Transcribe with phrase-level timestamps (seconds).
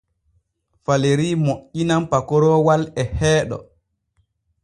[0.85, 3.57] Falerii moƴƴinan pakoroowal e heeɗo.